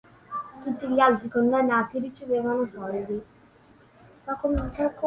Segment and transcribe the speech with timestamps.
[0.63, 3.21] Tutti gli altri condannati ricevevano soldi.